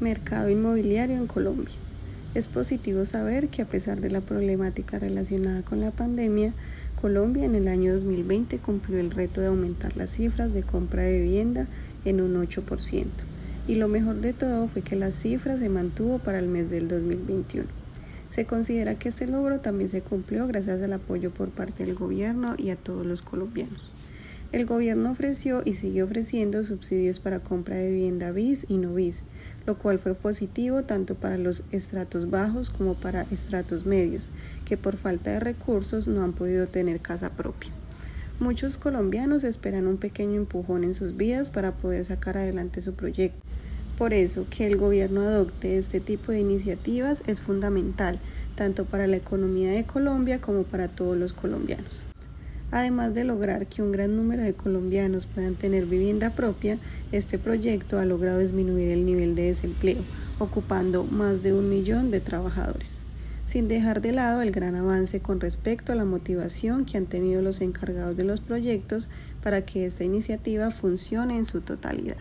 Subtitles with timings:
[0.00, 1.74] Mercado inmobiliario en Colombia.
[2.36, 6.52] Es positivo saber que a pesar de la problemática relacionada con la pandemia,
[7.00, 11.20] Colombia en el año 2020 cumplió el reto de aumentar las cifras de compra de
[11.20, 11.66] vivienda
[12.04, 13.06] en un 8%.
[13.66, 16.86] Y lo mejor de todo fue que la cifra se mantuvo para el mes del
[16.86, 17.66] 2021.
[18.28, 22.54] Se considera que este logro también se cumplió gracias al apoyo por parte del gobierno
[22.56, 23.90] y a todos los colombianos.
[24.50, 29.22] El gobierno ofreció y sigue ofreciendo subsidios para compra de vivienda bis y no bis,
[29.66, 34.30] lo cual fue positivo tanto para los estratos bajos como para estratos medios,
[34.64, 37.70] que por falta de recursos no han podido tener casa propia.
[38.40, 43.40] Muchos colombianos esperan un pequeño empujón en sus vidas para poder sacar adelante su proyecto.
[43.98, 48.18] Por eso, que el gobierno adopte este tipo de iniciativas es fundamental,
[48.54, 52.06] tanto para la economía de Colombia como para todos los colombianos.
[52.70, 56.78] Además de lograr que un gran número de colombianos puedan tener vivienda propia,
[57.12, 60.02] este proyecto ha logrado disminuir el nivel de desempleo,
[60.38, 63.00] ocupando más de un millón de trabajadores,
[63.46, 67.40] sin dejar de lado el gran avance con respecto a la motivación que han tenido
[67.40, 69.08] los encargados de los proyectos
[69.42, 72.18] para que esta iniciativa funcione en su totalidad.